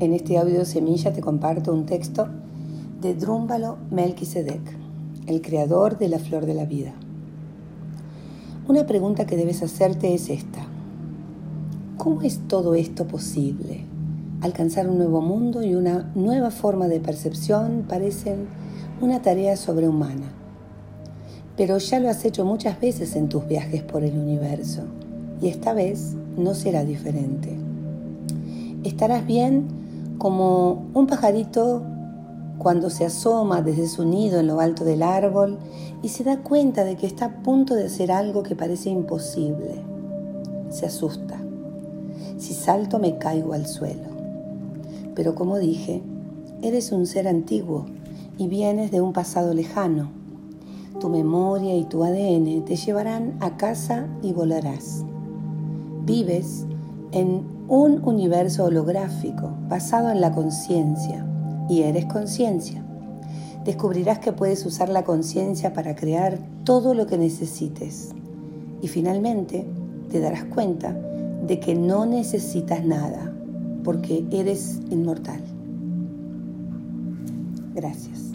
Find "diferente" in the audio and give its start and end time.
26.84-27.56